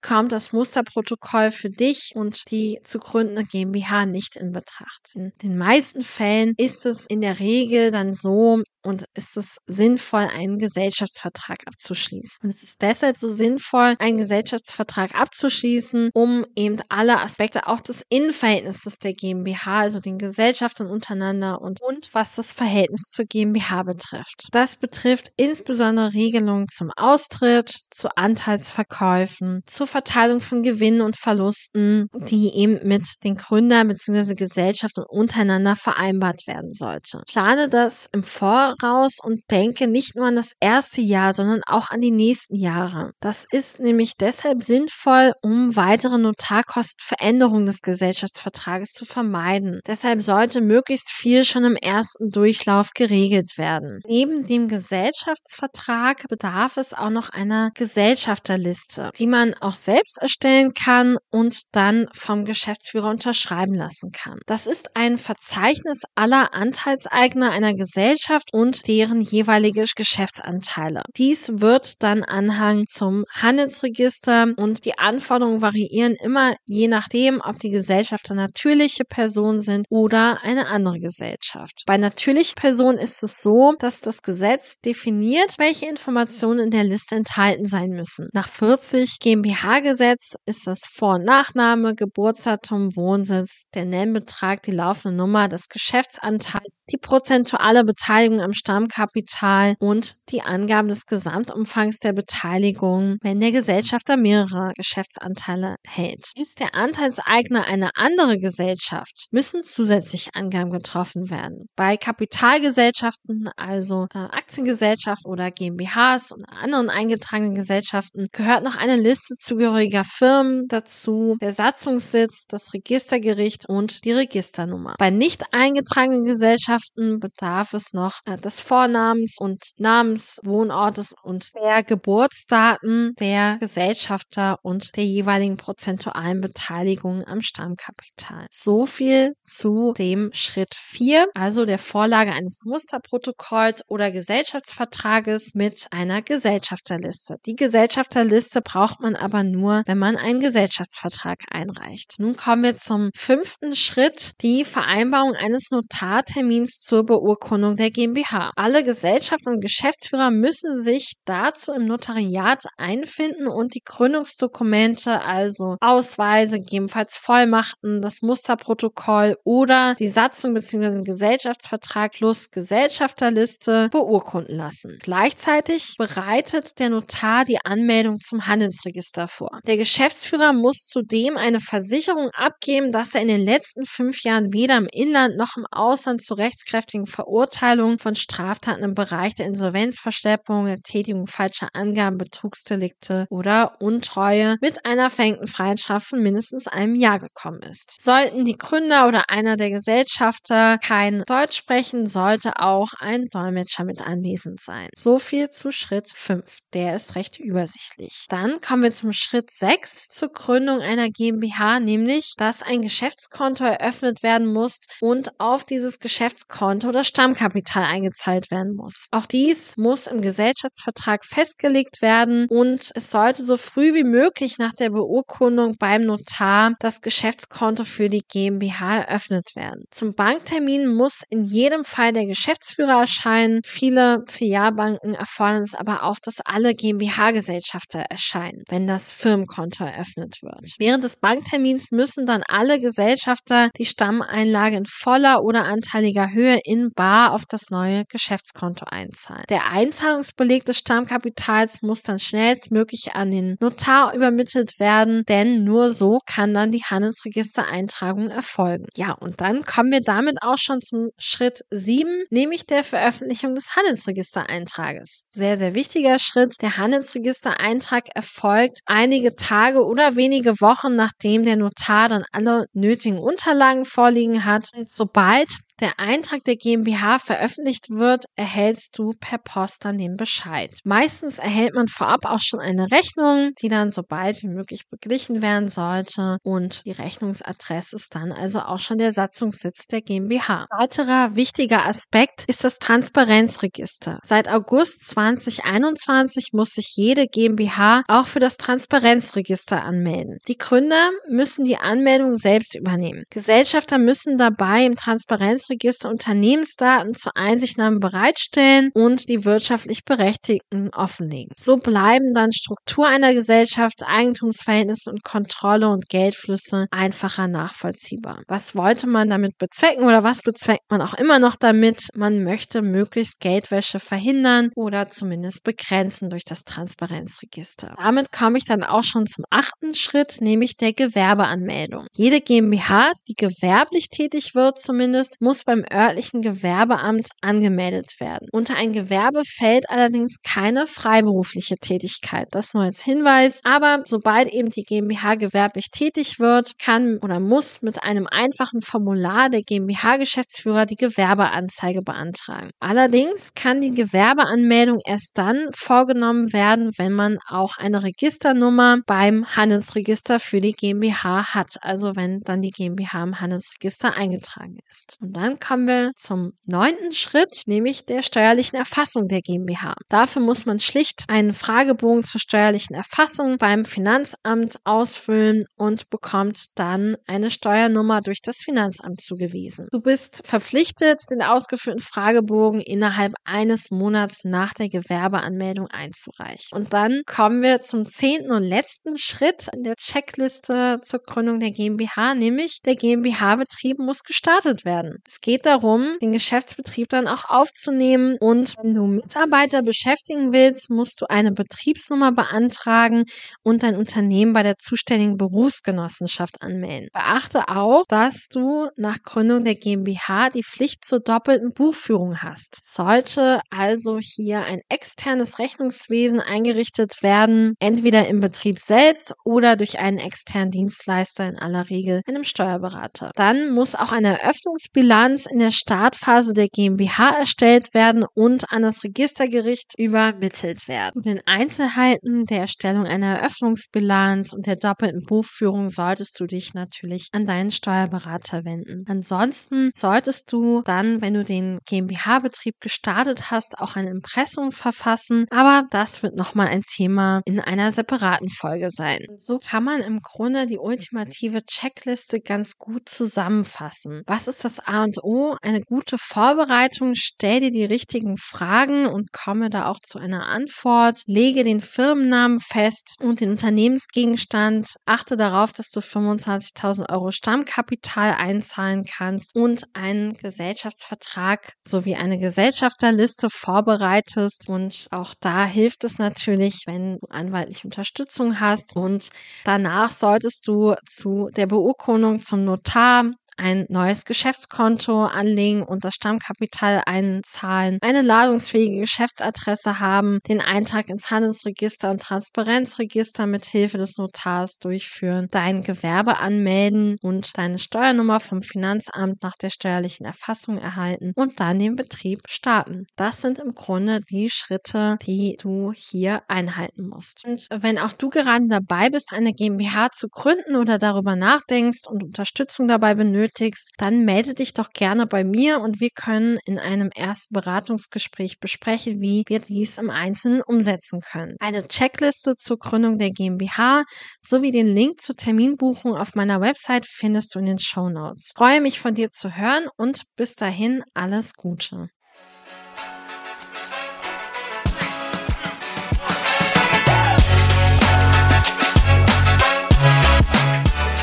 kommt 0.00 0.32
das 0.32 0.52
Musterprotokoll 0.52 1.50
für 1.50 1.68
dich 1.68 2.12
und 2.14 2.50
die 2.50 2.78
zu 2.84 3.00
gründende 3.00 3.44
GmbH 3.44 4.06
nicht 4.06 4.36
in 4.36 4.52
Betracht. 4.52 5.14
In 5.14 5.32
den 5.42 5.58
meisten 5.58 6.02
Fällen 6.02 6.54
ist 6.56 6.86
es 6.86 7.06
in 7.06 7.20
der 7.20 7.38
Regel 7.38 7.90
dann 7.90 8.14
so, 8.14 8.62
und 8.86 9.04
ist 9.14 9.36
es 9.36 9.58
sinnvoll, 9.66 10.28
einen 10.32 10.58
Gesellschaftsvertrag 10.58 11.66
abzuschließen. 11.66 12.44
Und 12.44 12.50
es 12.50 12.62
ist 12.62 12.80
deshalb 12.82 13.18
so 13.18 13.28
sinnvoll, 13.28 13.96
einen 13.98 14.16
Gesellschaftsvertrag 14.16 15.14
abzuschließen, 15.14 16.10
um 16.14 16.46
eben 16.54 16.78
alle 16.88 17.18
Aspekte 17.18 17.66
auch 17.66 17.80
des 17.80 18.04
Innenverhältnisses 18.08 18.98
der 18.98 19.14
GmbH, 19.14 19.80
also 19.80 20.00
den 20.00 20.18
Gesellschaften 20.18 20.86
untereinander 20.86 21.60
und, 21.60 21.80
und 21.82 22.10
was 22.12 22.36
das 22.36 22.52
Verhältnis 22.52 23.10
zur 23.10 23.24
GmbH 23.24 23.82
betrifft. 23.82 24.48
Das 24.52 24.76
betrifft 24.76 25.32
insbesondere 25.36 26.14
Regelungen 26.14 26.68
zum 26.68 26.90
Austritt, 26.96 27.72
zu 27.90 28.08
Anteilsverkäufen, 28.16 29.62
zur 29.66 29.86
Verteilung 29.86 30.40
von 30.40 30.62
Gewinnen 30.62 31.00
und 31.00 31.16
Verlusten, 31.16 32.08
die 32.14 32.54
eben 32.54 32.86
mit 32.86 33.24
den 33.24 33.34
Gründern 33.34 33.88
bzw. 33.88 34.34
Gesellschaften 34.34 35.02
untereinander 35.08 35.74
vereinbart 35.74 36.46
werden 36.46 36.72
sollte. 36.72 37.22
Plane 37.26 37.68
das 37.68 38.08
im 38.12 38.22
Vor 38.22 38.75
raus 38.82 39.18
und 39.22 39.42
denke 39.50 39.86
nicht 39.86 40.16
nur 40.16 40.26
an 40.26 40.36
das 40.36 40.52
erste 40.60 41.00
Jahr, 41.00 41.32
sondern 41.32 41.60
auch 41.66 41.90
an 41.90 42.00
die 42.00 42.10
nächsten 42.10 42.56
Jahre. 42.56 43.10
Das 43.20 43.46
ist 43.50 43.78
nämlich 43.80 44.12
deshalb 44.18 44.64
sinnvoll, 44.64 45.32
um 45.42 45.76
weitere 45.76 46.18
Notarkostenveränderungen 46.18 47.66
des 47.66 47.80
Gesellschaftsvertrages 47.82 48.90
zu 48.92 49.04
vermeiden. 49.04 49.80
Deshalb 49.86 50.22
sollte 50.22 50.60
möglichst 50.60 51.10
viel 51.10 51.44
schon 51.44 51.64
im 51.64 51.76
ersten 51.76 52.30
Durchlauf 52.30 52.90
geregelt 52.94 53.58
werden. 53.58 54.00
Neben 54.06 54.46
dem 54.46 54.68
Gesellschaftsvertrag 54.68 56.28
bedarf 56.28 56.76
es 56.76 56.92
auch 56.92 57.10
noch 57.10 57.28
einer 57.28 57.70
Gesellschafterliste, 57.74 59.10
die 59.16 59.26
man 59.26 59.54
auch 59.54 59.74
selbst 59.74 60.18
erstellen 60.20 60.72
kann 60.72 61.16
und 61.30 61.62
dann 61.72 62.08
vom 62.12 62.44
Geschäftsführer 62.44 63.10
unterschreiben 63.10 63.74
lassen 63.74 64.10
kann. 64.12 64.38
Das 64.46 64.66
ist 64.66 64.96
ein 64.96 65.18
Verzeichnis 65.18 66.02
aller 66.14 66.54
Anteilseigner 66.54 67.50
einer 67.50 67.74
Gesellschaft 67.74 68.52
und 68.52 68.65
und 68.66 68.88
deren 68.88 69.20
jeweilige 69.20 69.84
Geschäftsanteile. 69.94 71.02
Dies 71.16 71.60
wird 71.60 72.02
dann 72.02 72.24
Anhang 72.24 72.84
zum 72.88 73.24
Handelsregister 73.30 74.48
und 74.56 74.84
die 74.84 74.98
Anforderungen 74.98 75.62
variieren 75.62 76.16
immer 76.16 76.56
je 76.64 76.88
nachdem, 76.88 77.40
ob 77.40 77.60
die 77.60 77.70
Gesellschafter 77.70 78.34
natürliche 78.34 79.04
Personen 79.04 79.60
sind 79.60 79.86
oder 79.88 80.42
eine 80.42 80.66
andere 80.66 80.98
Gesellschaft. 80.98 81.84
Bei 81.86 81.96
natürlichen 81.96 82.56
Personen 82.56 82.98
ist 82.98 83.22
es 83.22 83.40
so, 83.40 83.74
dass 83.78 84.00
das 84.00 84.22
Gesetz 84.22 84.80
definiert, 84.80 85.54
welche 85.58 85.86
Informationen 85.86 86.58
in 86.58 86.70
der 86.72 86.84
Liste 86.84 87.14
enthalten 87.14 87.66
sein 87.66 87.90
müssen. 87.90 88.28
Nach 88.32 88.48
40 88.48 89.20
GmbH-Gesetz 89.20 90.34
ist 90.44 90.66
das 90.66 90.80
Vor- 90.90 91.16
und 91.16 91.24
Nachname, 91.24 91.94
Geburtsdatum, 91.94 92.96
Wohnsitz, 92.96 93.66
der 93.76 93.84
Nennbetrag, 93.84 94.62
die 94.62 94.72
laufende 94.72 95.16
Nummer 95.16 95.46
des 95.46 95.68
Geschäftsanteils, 95.68 96.84
die 96.90 96.98
prozentuale 96.98 97.84
Beteiligung 97.84 98.40
am 98.40 98.55
Stammkapital 98.56 99.76
und 99.78 100.16
die 100.30 100.42
Angaben 100.42 100.88
des 100.88 101.06
Gesamtumfangs 101.06 101.98
der 101.98 102.12
Beteiligung, 102.12 103.18
wenn 103.22 103.40
der 103.40 103.52
Gesellschafter 103.52 104.16
mehrere 104.16 104.72
Geschäftsanteile 104.76 105.76
hält. 105.86 106.32
Ist 106.34 106.60
der 106.60 106.74
Anteilseigner 106.74 107.64
eine 107.66 107.90
andere 107.94 108.38
Gesellschaft, 108.38 109.28
müssen 109.30 109.62
zusätzlich 109.62 110.30
Angaben 110.34 110.70
getroffen 110.70 111.30
werden. 111.30 111.68
Bei 111.76 111.96
Kapitalgesellschaften, 111.96 113.50
also 113.56 114.06
äh, 114.14 114.18
Aktiengesellschaften 114.18 115.30
oder 115.30 115.50
GmbHs 115.50 116.32
und 116.32 116.44
anderen 116.44 116.90
eingetragenen 116.90 117.54
Gesellschaften, 117.54 118.26
gehört 118.32 118.64
noch 118.64 118.76
eine 118.76 118.96
Liste 118.96 119.34
zugehöriger 119.36 120.04
Firmen 120.04 120.66
dazu, 120.68 121.36
der 121.40 121.52
Satzungssitz, 121.52 122.46
das 122.48 122.72
Registergericht 122.74 123.68
und 123.68 124.04
die 124.04 124.12
Registernummer. 124.12 124.94
Bei 124.98 125.10
nicht 125.10 125.44
eingetragenen 125.52 126.24
Gesellschaften 126.24 127.20
bedarf 127.20 127.74
es 127.74 127.92
noch 127.92 128.20
des 128.36 128.60
Vornamens 128.60 129.36
und 129.38 129.64
Namens, 129.78 130.40
Wohnortes 130.44 131.14
und 131.22 131.54
der 131.54 131.82
Geburtsdaten 131.82 133.14
der 133.18 133.56
Gesellschafter 133.58 134.58
und 134.62 134.96
der 134.96 135.04
jeweiligen 135.04 135.56
prozentualen 135.56 136.40
Beteiligung 136.40 137.24
am 137.24 137.40
Stammkapital. 137.40 138.46
So 138.50 138.86
viel 138.86 139.34
zu 139.44 139.92
dem 139.96 140.30
Schritt 140.32 140.74
4, 140.74 141.26
also 141.34 141.64
der 141.64 141.78
Vorlage 141.78 142.32
eines 142.32 142.60
Musterprotokolls 142.64 143.88
oder 143.88 144.10
Gesellschaftsvertrages 144.10 145.54
mit 145.54 145.86
einer 145.90 146.22
Gesellschafterliste. 146.22 147.36
Die 147.46 147.56
Gesellschafterliste 147.56 148.60
braucht 148.60 149.00
man 149.00 149.16
aber 149.16 149.42
nur, 149.42 149.82
wenn 149.86 149.98
man 149.98 150.16
einen 150.16 150.40
Gesellschaftsvertrag 150.40 151.44
einreicht. 151.50 152.16
Nun 152.18 152.36
kommen 152.36 152.64
wir 152.64 152.76
zum 152.76 153.10
fünften 153.14 153.74
Schritt, 153.74 154.34
die 154.42 154.64
Vereinbarung 154.64 155.34
eines 155.34 155.70
Notartermins 155.70 156.80
zur 156.80 157.04
Beurkundung 157.04 157.76
der 157.76 157.90
GmbH. 157.90 158.25
Alle 158.56 158.82
Gesellschaften 158.82 159.50
und 159.50 159.60
Geschäftsführer 159.60 160.30
müssen 160.30 160.74
sich 160.74 161.14
dazu 161.24 161.72
im 161.72 161.86
Notariat 161.86 162.64
einfinden 162.76 163.46
und 163.46 163.74
die 163.74 163.82
Gründungsdokumente, 163.84 165.22
also 165.22 165.76
Ausweise, 165.80 166.58
gegebenenfalls 166.58 167.16
Vollmachten, 167.16 168.02
das 168.02 168.22
Musterprotokoll 168.22 169.36
oder 169.44 169.94
die 169.94 170.08
Satzung 170.08 170.54
bzw. 170.54 171.02
Gesellschaftsvertrag 171.02 172.12
plus 172.12 172.50
Gesellschafterliste 172.50 173.88
beurkunden 173.90 174.56
lassen. 174.56 174.98
Gleichzeitig 175.00 175.94
bereitet 175.98 176.78
der 176.78 176.90
Notar 176.90 177.44
die 177.44 177.58
Anmeldung 177.64 178.20
zum 178.20 178.46
Handelsregister 178.46 179.28
vor. 179.28 179.60
Der 179.66 179.76
Geschäftsführer 179.76 180.52
muss 180.52 180.86
zudem 180.86 181.36
eine 181.36 181.60
Versicherung 181.60 182.30
abgeben, 182.32 182.90
dass 182.90 183.14
er 183.14 183.22
in 183.22 183.28
den 183.28 183.44
letzten 183.44 183.84
fünf 183.84 184.22
Jahren 184.22 184.52
weder 184.52 184.76
im 184.76 184.88
Inland 184.90 185.36
noch 185.36 185.56
im 185.56 185.66
Ausland 185.70 186.22
zu 186.22 186.34
rechtskräftigen 186.34 187.06
Verurteilungen 187.06 187.98
von 187.98 188.15
Straftaten 188.16 188.82
im 188.82 188.94
Bereich 188.94 189.34
der 189.34 189.46
Insolvenzverschleppung, 189.46 190.66
der 190.66 190.80
Tätigung 190.80 191.26
falscher 191.26 191.68
Angaben, 191.74 192.18
Betrugsdelikte 192.18 193.26
oder 193.30 193.76
Untreue 193.80 194.56
mit 194.60 194.84
einer 194.84 195.10
verhängten 195.10 195.46
Freiheitsstrafe 195.46 196.06
von 196.10 196.22
mindestens 196.22 196.66
einem 196.66 196.94
Jahr 196.94 197.18
gekommen 197.18 197.62
ist. 197.62 197.96
Sollten 198.00 198.44
die 198.44 198.56
Gründer 198.56 199.06
oder 199.06 199.24
einer 199.28 199.56
der 199.56 199.70
Gesellschafter 199.70 200.78
kein 200.78 201.22
Deutsch 201.26 201.56
sprechen, 201.56 202.06
sollte 202.06 202.58
auch 202.60 202.88
ein 202.98 203.26
Dolmetscher 203.26 203.84
mit 203.84 204.00
anwesend 204.00 204.60
sein. 204.60 204.88
So 204.94 205.18
viel 205.18 205.50
zu 205.50 205.70
Schritt 205.70 206.10
5. 206.14 206.58
Der 206.72 206.96
ist 206.96 207.14
recht 207.14 207.38
übersichtlich. 207.38 208.26
Dann 208.28 208.60
kommen 208.60 208.82
wir 208.82 208.92
zum 208.92 209.12
Schritt 209.12 209.50
6 209.50 210.08
zur 210.08 210.32
Gründung 210.32 210.80
einer 210.80 211.08
GmbH, 211.08 211.80
nämlich, 211.80 212.34
dass 212.36 212.62
ein 212.62 212.82
Geschäftskonto 212.82 213.64
eröffnet 213.64 214.22
werden 214.22 214.52
muss 214.52 214.80
und 215.00 215.38
auf 215.38 215.64
dieses 215.64 216.00
Geschäftskonto 216.00 216.90
das 216.92 217.06
Stammkapital 217.06 217.84
eingezahlt 217.84 218.05
gezahlt 218.06 218.50
werden 218.50 218.74
muss. 218.76 219.06
Auch 219.10 219.26
dies 219.26 219.76
muss 219.76 220.06
im 220.06 220.22
Gesellschaftsvertrag 220.22 221.24
festgelegt 221.24 222.02
werden 222.02 222.46
und 222.48 222.90
es 222.94 223.10
sollte 223.10 223.42
so 223.42 223.56
früh 223.56 223.94
wie 223.94 224.04
möglich 224.04 224.58
nach 224.58 224.72
der 224.72 224.90
Beurkundung 224.90 225.74
beim 225.78 226.02
Notar 226.02 226.72
das 226.80 227.00
Geschäftskonto 227.00 227.84
für 227.84 228.08
die 228.08 228.22
GmbH 228.30 228.98
eröffnet 228.98 229.50
werden. 229.54 229.84
Zum 229.90 230.14
Banktermin 230.14 230.86
muss 230.86 231.22
in 231.28 231.44
jedem 231.44 231.84
Fall 231.84 232.12
der 232.12 232.26
Geschäftsführer 232.26 233.00
erscheinen. 233.00 233.60
Viele 233.64 234.22
Filialbanken 234.28 235.14
erfordern 235.14 235.62
es 235.62 235.74
aber 235.74 236.04
auch, 236.04 236.16
dass 236.22 236.40
alle 236.44 236.74
GmbH-Gesellschafter 236.74 238.00
erscheinen, 238.00 238.62
wenn 238.68 238.86
das 238.86 239.12
Firmenkonto 239.12 239.84
eröffnet 239.84 240.38
wird. 240.42 240.74
Während 240.78 241.04
des 241.04 241.18
Banktermins 241.18 241.90
müssen 241.90 242.26
dann 242.26 242.42
alle 242.48 242.80
Gesellschafter 242.80 243.70
die 243.78 243.86
Stammeinlage 243.86 244.76
in 244.76 244.86
voller 244.86 245.42
oder 245.42 245.64
anteiliger 245.64 246.32
Höhe 246.32 246.58
in 246.64 246.90
Bar 246.94 247.32
auf 247.32 247.44
das 247.48 247.70
neue 247.70 247.95
Geschäftskonto 248.08 248.86
einzahlen. 248.90 249.44
Der 249.48 249.70
Einzahlungsbeleg 249.70 250.64
des 250.64 250.78
Stammkapitals 250.78 251.82
muss 251.82 252.02
dann 252.02 252.18
schnellstmöglich 252.18 253.14
an 253.14 253.30
den 253.30 253.56
Notar 253.60 254.14
übermittelt 254.14 254.78
werden, 254.78 255.22
denn 255.28 255.64
nur 255.64 255.90
so 255.90 256.20
kann 256.26 256.54
dann 256.54 256.70
die 256.70 256.82
Handelsregistereintragung 256.82 258.28
erfolgen. 258.28 258.86
Ja, 258.96 259.12
und 259.12 259.40
dann 259.40 259.64
kommen 259.64 259.92
wir 259.92 260.02
damit 260.02 260.42
auch 260.42 260.58
schon 260.58 260.80
zum 260.80 261.10
Schritt 261.18 261.62
7, 261.70 262.24
nämlich 262.30 262.66
der 262.66 262.84
Veröffentlichung 262.84 263.54
des 263.54 263.76
Handelsregistereintrages. 263.76 265.26
Sehr, 265.30 265.56
sehr 265.56 265.74
wichtiger 265.74 266.18
Schritt. 266.18 266.56
Der 266.62 266.76
Handelsregistereintrag 266.76 268.04
erfolgt 268.14 268.80
einige 268.86 269.34
Tage 269.34 269.84
oder 269.84 270.16
wenige 270.16 270.60
Wochen, 270.60 270.94
nachdem 270.94 271.44
der 271.44 271.56
Notar 271.56 272.08
dann 272.08 272.24
alle 272.32 272.66
nötigen 272.72 273.18
Unterlagen 273.18 273.84
vorliegen 273.84 274.44
hat. 274.44 274.70
Und 274.74 274.88
sobald 274.88 275.58
der 275.80 276.00
Eintrag 276.00 276.42
der 276.44 276.56
GmbH 276.56 277.18
veröffentlicht 277.18 277.90
wird, 277.90 278.24
erhältst 278.34 278.98
du 278.98 279.12
per 279.20 279.36
Post 279.36 279.84
dann 279.84 279.98
den 279.98 280.16
Bescheid. 280.16 280.70
Meistens 280.84 281.38
erhält 281.38 281.74
man 281.74 281.86
vorab 281.86 282.24
auch 282.24 282.40
schon 282.40 282.60
eine 282.60 282.90
Rechnung, 282.90 283.50
die 283.60 283.68
dann 283.68 283.90
so 283.90 284.02
bald 284.02 284.42
wie 284.42 284.48
möglich 284.48 284.88
beglichen 284.88 285.42
werden 285.42 285.68
sollte 285.68 286.38
und 286.42 286.82
die 286.86 286.92
Rechnungsadresse 286.92 287.96
ist 287.96 288.14
dann 288.14 288.32
also 288.32 288.60
auch 288.60 288.78
schon 288.78 288.96
der 288.96 289.12
Satzungssitz 289.12 289.86
der 289.86 290.00
GmbH. 290.00 290.66
Weiterer 290.70 291.36
wichtiger 291.36 291.84
Aspekt 291.84 292.44
ist 292.46 292.64
das 292.64 292.78
Transparenzregister. 292.78 294.18
Seit 294.22 294.48
August 294.48 295.06
2021 295.08 296.50
muss 296.52 296.70
sich 296.70 296.94
jede 296.96 297.26
GmbH 297.26 298.02
auch 298.08 298.26
für 298.26 298.40
das 298.40 298.56
Transparenzregister 298.56 299.82
anmelden. 299.82 300.38
Die 300.48 300.56
Gründer 300.56 301.10
müssen 301.28 301.64
die 301.64 301.76
Anmeldung 301.76 302.34
selbst 302.34 302.74
übernehmen. 302.74 303.24
Gesellschafter 303.28 303.98
müssen 303.98 304.38
dabei 304.38 304.86
im 304.86 304.96
Transparenzregister 304.96 305.65
Unternehmensdaten 306.04 307.14
zur 307.14 307.32
Einsichtnahme 307.36 307.98
bereitstellen 307.98 308.90
und 308.94 309.28
die 309.28 309.44
wirtschaftlich 309.44 310.04
Berechtigten 310.04 310.90
offenlegen. 310.90 311.52
So 311.58 311.76
bleiben 311.76 312.32
dann 312.34 312.52
Struktur 312.52 313.06
einer 313.06 313.34
Gesellschaft, 313.34 314.02
Eigentumsverhältnisse 314.06 315.10
und 315.10 315.24
Kontrolle 315.24 315.88
und 315.88 316.08
Geldflüsse 316.08 316.86
einfacher 316.90 317.48
nachvollziehbar. 317.48 318.42
Was 318.46 318.74
wollte 318.74 319.06
man 319.06 319.30
damit 319.30 319.58
bezwecken 319.58 320.04
oder 320.04 320.22
was 320.22 320.42
bezweckt 320.42 320.84
man 320.90 321.02
auch 321.02 321.14
immer 321.14 321.38
noch 321.38 321.56
damit? 321.56 322.08
Man 322.14 322.44
möchte 322.44 322.82
möglichst 322.82 323.40
Geldwäsche 323.40 324.00
verhindern 324.00 324.70
oder 324.76 325.08
zumindest 325.08 325.64
begrenzen 325.64 326.30
durch 326.30 326.44
das 326.44 326.64
Transparenzregister. 326.64 327.94
Damit 327.98 328.32
komme 328.32 328.58
ich 328.58 328.64
dann 328.64 328.82
auch 328.82 329.04
schon 329.04 329.26
zum 329.26 329.44
achten 329.50 329.94
Schritt, 329.94 330.40
nämlich 330.40 330.76
der 330.76 330.92
Gewerbeanmeldung. 330.92 332.06
Jede 332.12 332.40
GmbH, 332.40 333.12
die 333.28 333.34
gewerblich 333.34 334.08
tätig 334.10 334.54
wird 334.54 334.78
zumindest, 334.78 335.40
muss 335.40 335.55
beim 335.64 335.84
örtlichen 335.92 336.40
Gewerbeamt 336.40 337.28
angemeldet 337.40 338.14
werden. 338.18 338.48
Unter 338.52 338.76
ein 338.76 338.92
Gewerbe 338.92 339.42
fällt 339.44 339.88
allerdings 339.90 340.42
keine 340.42 340.86
freiberufliche 340.86 341.76
Tätigkeit. 341.76 342.48
Das 342.50 342.74
nur 342.74 342.84
als 342.84 343.02
Hinweis. 343.02 343.60
Aber 343.64 344.02
sobald 344.06 344.52
eben 344.52 344.70
die 344.70 344.84
GmbH 344.84 345.34
gewerblich 345.34 345.90
tätig 345.90 346.38
wird, 346.38 346.78
kann 346.78 347.18
oder 347.22 347.40
muss 347.40 347.82
mit 347.82 348.02
einem 348.02 348.26
einfachen 348.26 348.80
Formular 348.80 349.50
der 349.50 349.62
GmbH-Geschäftsführer 349.62 350.86
die 350.86 350.96
Gewerbeanzeige 350.96 352.02
beantragen. 352.02 352.70
Allerdings 352.80 353.54
kann 353.54 353.80
die 353.80 353.92
Gewerbeanmeldung 353.92 354.98
erst 355.04 355.38
dann 355.38 355.68
vorgenommen 355.74 356.52
werden, 356.52 356.90
wenn 356.96 357.12
man 357.12 357.38
auch 357.48 357.76
eine 357.78 358.02
Registernummer 358.02 358.98
beim 359.06 359.46
Handelsregister 359.56 360.40
für 360.40 360.60
die 360.60 360.72
GmbH 360.72 361.54
hat. 361.54 361.76
Also 361.80 362.16
wenn 362.16 362.40
dann 362.40 362.60
die 362.60 362.70
GmbH 362.70 363.22
im 363.22 363.40
Handelsregister 363.40 364.16
eingetragen 364.16 364.78
ist. 364.88 365.18
Und 365.20 365.36
dann 365.36 365.45
kommen 365.60 365.86
wir 365.86 366.12
zum 366.16 366.52
neunten 366.66 367.12
Schritt, 367.12 367.62
nämlich 367.66 368.04
der 368.04 368.22
steuerlichen 368.22 368.76
Erfassung 368.76 369.28
der 369.28 369.40
GmbH. 369.40 369.94
Dafür 370.08 370.42
muss 370.42 370.66
man 370.66 370.78
schlicht 370.78 371.24
einen 371.28 371.52
Fragebogen 371.52 372.24
zur 372.24 372.40
steuerlichen 372.40 372.94
Erfassung 372.94 373.58
beim 373.58 373.84
Finanzamt 373.84 374.76
ausfüllen 374.84 375.64
und 375.76 376.10
bekommt 376.10 376.66
dann 376.74 377.16
eine 377.26 377.50
Steuernummer 377.50 378.20
durch 378.20 378.42
das 378.42 378.58
Finanzamt 378.58 379.20
zugewiesen. 379.20 379.88
Du 379.92 380.00
bist 380.00 380.42
verpflichtet, 380.44 381.22
den 381.30 381.42
ausgeführten 381.42 382.00
Fragebogen 382.00 382.80
innerhalb 382.80 383.34
eines 383.44 383.90
Monats 383.90 384.40
nach 384.44 384.74
der 384.74 384.88
Gewerbeanmeldung 384.88 385.86
einzureichen. 385.88 386.68
Und 386.72 386.92
dann 386.92 387.22
kommen 387.26 387.62
wir 387.62 387.82
zum 387.82 388.06
zehnten 388.06 388.50
und 388.50 388.64
letzten 388.64 389.16
Schritt 389.16 389.68
in 389.72 389.82
der 389.82 389.96
Checkliste 389.96 391.00
zur 391.02 391.20
Gründung 391.20 391.60
der 391.60 391.70
GmbH, 391.70 392.34
nämlich 392.34 392.80
der 392.84 392.96
GmbH-Betrieb 392.96 393.98
muss 393.98 394.22
gestartet 394.22 394.84
werden. 394.84 395.22
Es 395.26 395.35
geht 395.40 395.66
darum, 395.66 396.16
den 396.20 396.32
Geschäftsbetrieb 396.32 397.08
dann 397.08 397.28
auch 397.28 397.44
aufzunehmen 397.44 398.36
und 398.40 398.74
wenn 398.82 398.94
du 398.94 399.06
Mitarbeiter 399.06 399.82
beschäftigen 399.82 400.52
willst, 400.52 400.90
musst 400.90 401.20
du 401.20 401.26
eine 401.28 401.52
Betriebsnummer 401.52 402.32
beantragen 402.32 403.24
und 403.62 403.82
dein 403.82 403.96
Unternehmen 403.96 404.52
bei 404.52 404.62
der 404.62 404.78
zuständigen 404.78 405.36
Berufsgenossenschaft 405.36 406.62
anmelden. 406.62 407.08
Beachte 407.12 407.68
auch, 407.68 408.04
dass 408.08 408.48
du 408.48 408.88
nach 408.96 409.22
Gründung 409.22 409.64
der 409.64 409.74
GmbH 409.74 410.50
die 410.50 410.64
Pflicht 410.64 411.04
zur 411.04 411.20
doppelten 411.20 411.72
Buchführung 411.72 412.42
hast. 412.42 412.78
Sollte 412.82 413.60
also 413.70 414.18
hier 414.20 414.60
ein 414.60 414.80
externes 414.88 415.58
Rechnungswesen 415.58 416.40
eingerichtet 416.40 417.22
werden, 417.22 417.74
entweder 417.78 418.26
im 418.28 418.40
Betrieb 418.40 418.80
selbst 418.80 419.34
oder 419.44 419.76
durch 419.76 419.98
einen 419.98 420.18
externen 420.18 420.70
Dienstleister, 420.70 421.46
in 421.46 421.58
aller 421.58 421.90
Regel 421.90 422.22
einem 422.26 422.44
Steuerberater. 422.44 423.30
Dann 423.34 423.70
muss 423.70 423.94
auch 423.94 424.12
eine 424.12 424.40
Eröffnungsbilanz 424.40 425.25
in 425.34 425.58
der 425.58 425.72
Startphase 425.72 426.52
der 426.52 426.68
GmbH 426.68 427.30
erstellt 427.30 427.94
werden 427.94 428.24
und 428.34 428.70
an 428.70 428.82
das 428.82 429.02
Registergericht 429.02 429.94
übermittelt 429.98 430.86
werden. 430.86 431.22
In 431.24 431.36
den 431.36 431.46
Einzelheiten 431.46 432.44
der 432.46 432.60
Erstellung 432.60 433.06
einer 433.06 433.38
Eröffnungsbilanz 433.38 434.52
und 434.52 434.66
der 434.66 434.76
doppelten 434.76 435.24
Buchführung 435.24 435.88
solltest 435.88 436.38
du 436.38 436.46
dich 436.46 436.74
natürlich 436.74 437.28
an 437.32 437.46
deinen 437.46 437.70
Steuerberater 437.70 438.64
wenden. 438.64 439.04
Ansonsten 439.08 439.90
solltest 439.94 440.52
du 440.52 440.82
dann, 440.82 441.20
wenn 441.20 441.34
du 441.34 441.44
den 441.44 441.78
GmbH-Betrieb 441.86 442.76
gestartet 442.80 443.50
hast, 443.50 443.78
auch 443.78 443.96
ein 443.96 444.06
Impressum 444.06 444.70
verfassen. 444.70 445.46
Aber 445.50 445.86
das 445.90 446.22
wird 446.22 446.36
nochmal 446.36 446.68
ein 446.68 446.82
Thema 446.82 447.40
in 447.46 447.60
einer 447.60 447.90
separaten 447.90 448.48
Folge 448.48 448.90
sein. 448.90 449.26
So 449.36 449.58
kann 449.58 449.84
man 449.84 450.00
im 450.00 450.20
Grunde 450.20 450.66
die 450.66 450.78
ultimative 450.78 451.64
Checkliste 451.64 452.40
ganz 452.40 452.76
gut 452.76 453.08
zusammenfassen. 453.08 454.22
Was 454.26 454.46
ist 454.46 454.64
das 454.64 454.78
A 454.80 455.06
O? 455.22 455.56
Eine 455.62 455.82
gute 455.82 456.16
Vorbereitung. 456.18 457.14
Stell 457.14 457.60
dir 457.60 457.70
die 457.70 457.84
richtigen 457.84 458.36
Fragen 458.36 459.06
und 459.06 459.32
komme 459.32 459.70
da 459.70 459.86
auch 459.86 460.00
zu 460.00 460.18
einer 460.18 460.46
Antwort. 460.46 461.22
Lege 461.26 461.64
den 461.64 461.80
Firmennamen 461.80 462.60
fest 462.60 463.16
und 463.20 463.40
den 463.40 463.50
Unternehmensgegenstand. 463.50 464.96
Achte 465.04 465.36
darauf, 465.36 465.72
dass 465.72 465.90
du 465.90 466.00
25.000 466.00 467.10
Euro 467.10 467.30
Stammkapital 467.30 468.34
einzahlen 468.34 469.04
kannst 469.04 469.56
und 469.56 469.84
einen 469.94 470.34
Gesellschaftsvertrag 470.34 471.74
sowie 471.86 472.16
eine 472.16 472.38
Gesellschafterliste 472.38 473.48
vorbereitest. 473.50 474.68
Und 474.68 475.08
auch 475.10 475.34
da 475.40 475.64
hilft 475.64 476.04
es 476.04 476.18
natürlich, 476.18 476.84
wenn 476.86 477.18
du 477.18 477.26
anwaltliche 477.28 477.86
Unterstützung 477.86 478.60
hast. 478.60 478.96
Und 478.96 479.30
danach 479.64 480.10
solltest 480.10 480.66
du 480.68 480.94
zu 481.06 481.50
der 481.56 481.66
Beurkundung 481.66 482.40
zum 482.40 482.64
Notar 482.64 483.30
ein 483.56 483.86
neues 483.88 484.24
Geschäftskonto 484.24 485.24
anlegen 485.24 485.82
und 485.82 486.04
das 486.04 486.14
Stammkapital 486.14 487.02
einzahlen, 487.06 487.98
eine 488.02 488.22
ladungsfähige 488.22 489.00
Geschäftsadresse 489.00 490.00
haben, 490.00 490.40
den 490.48 490.60
Eintrag 490.60 491.08
ins 491.08 491.30
Handelsregister 491.30 492.10
und 492.10 492.22
Transparenzregister 492.22 493.46
mit 493.46 493.64
Hilfe 493.66 493.98
des 493.98 494.18
Notars 494.18 494.78
durchführen, 494.78 495.48
dein 495.50 495.82
Gewerbe 495.82 496.38
anmelden 496.38 497.16
und 497.22 497.56
deine 497.56 497.78
Steuernummer 497.78 498.40
vom 498.40 498.62
Finanzamt 498.62 499.42
nach 499.42 499.56
der 499.56 499.70
steuerlichen 499.70 500.26
Erfassung 500.26 500.78
erhalten 500.78 501.32
und 501.34 501.60
dann 501.60 501.78
den 501.78 501.96
Betrieb 501.96 502.42
starten. 502.48 503.06
Das 503.16 503.40
sind 503.40 503.58
im 503.58 503.74
Grunde 503.74 504.20
die 504.20 504.50
Schritte, 504.50 505.16
die 505.22 505.56
du 505.60 505.92
hier 505.94 506.42
einhalten 506.48 507.08
musst. 507.08 507.44
Und 507.44 507.66
wenn 507.70 507.98
auch 507.98 508.12
du 508.12 508.28
gerade 508.28 508.66
dabei 508.68 509.10
bist, 509.10 509.32
eine 509.32 509.52
GmbH 509.52 510.10
zu 510.12 510.28
gründen 510.28 510.76
oder 510.76 510.98
darüber 510.98 511.36
nachdenkst 511.36 512.06
und 512.08 512.22
Unterstützung 512.22 512.88
dabei 512.88 513.14
benötigst, 513.14 513.45
benötigst, 513.46 513.92
dann 513.98 514.24
melde 514.24 514.54
dich 514.54 514.74
doch 514.74 514.90
gerne 514.90 515.26
bei 515.26 515.44
mir 515.44 515.80
und 515.80 516.00
wir 516.00 516.10
können 516.10 516.58
in 516.64 516.78
einem 516.78 517.10
ersten 517.14 517.54
Beratungsgespräch 517.54 518.58
besprechen, 518.60 519.20
wie 519.20 519.44
wir 519.46 519.60
dies 519.60 519.98
im 519.98 520.10
Einzelnen 520.10 520.62
umsetzen 520.62 521.20
können. 521.20 521.56
Eine 521.60 521.86
Checkliste 521.88 522.54
zur 522.56 522.78
Gründung 522.78 523.18
der 523.18 523.30
GmbH 523.30 524.04
sowie 524.42 524.70
den 524.70 524.86
Link 524.86 525.20
zur 525.20 525.36
Terminbuchung 525.36 526.16
auf 526.16 526.34
meiner 526.34 526.60
Website 526.60 527.06
findest 527.06 527.54
du 527.54 527.58
in 527.58 527.66
den 527.66 527.78
Show 527.78 528.08
Notes. 528.08 528.52
Freue 528.56 528.80
mich 528.80 529.00
von 529.00 529.14
dir 529.14 529.30
zu 529.30 529.56
hören 529.56 529.88
und 529.96 530.22
bis 530.36 530.54
dahin 530.56 531.02
alles 531.14 531.54
Gute. 531.54 532.08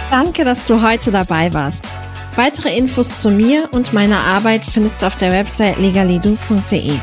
Danke, 0.09 0.43
dass 0.43 0.67
du 0.67 0.79
heute 0.79 1.11
dabei 1.11 1.51
warst. 1.55 1.97
Weitere 2.35 2.75
Infos 2.75 3.19
zu 3.19 3.29
mir 3.29 3.69
und 3.71 3.93
meiner 3.93 4.19
Arbeit 4.23 4.65
findest 4.65 5.01
du 5.01 5.05
auf 5.05 5.15
der 5.17 5.31
Website 5.31 5.77
legalidu.de. 5.77 6.97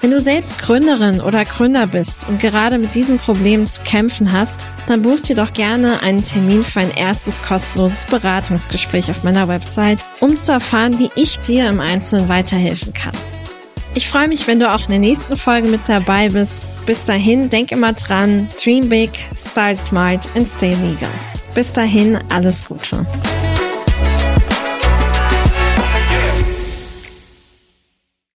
Wenn 0.00 0.10
du 0.10 0.20
selbst 0.20 0.58
Gründerin 0.58 1.20
oder 1.20 1.44
Gründer 1.44 1.86
bist 1.86 2.28
und 2.28 2.38
gerade 2.38 2.78
mit 2.78 2.94
diesem 2.94 3.18
Problem 3.18 3.66
zu 3.66 3.80
kämpfen 3.82 4.30
hast, 4.30 4.66
dann 4.86 5.02
buch 5.02 5.20
dir 5.20 5.34
doch 5.34 5.52
gerne 5.52 6.02
einen 6.02 6.22
Termin 6.22 6.62
für 6.62 6.80
ein 6.80 6.90
erstes 6.90 7.42
kostenloses 7.42 8.04
Beratungsgespräch 8.04 9.10
auf 9.10 9.24
meiner 9.24 9.48
Website, 9.48 10.04
um 10.20 10.36
zu 10.36 10.52
erfahren, 10.52 10.98
wie 10.98 11.10
ich 11.16 11.40
dir 11.40 11.68
im 11.68 11.80
Einzelnen 11.80 12.28
weiterhelfen 12.28 12.92
kann. 12.92 13.12
Ich 13.94 14.08
freue 14.08 14.28
mich, 14.28 14.46
wenn 14.46 14.60
du 14.60 14.72
auch 14.72 14.84
in 14.84 14.90
der 14.90 14.98
nächsten 15.00 15.34
Folge 15.34 15.68
mit 15.68 15.80
dabei 15.88 16.28
bist. 16.28 16.62
Bis 16.86 17.06
dahin, 17.06 17.50
denk 17.50 17.72
immer 17.72 17.94
dran, 17.94 18.48
dream 18.62 18.88
big, 18.88 19.10
style 19.34 19.74
smart 19.74 20.28
and 20.36 20.46
stay 20.46 20.74
legal. 20.74 21.10
Bis 21.54 21.72
dahin, 21.72 22.18
alles 22.28 22.64
Gute. 22.66 23.04